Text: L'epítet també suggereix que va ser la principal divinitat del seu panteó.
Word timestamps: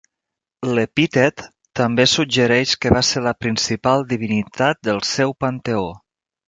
L'epítet 0.77 1.43
també 1.81 2.07
suggereix 2.13 2.73
que 2.87 2.95
va 2.99 3.05
ser 3.11 3.25
la 3.29 3.37
principal 3.45 4.11
divinitat 4.17 4.85
del 4.91 5.07
seu 5.17 5.41
panteó. 5.45 5.89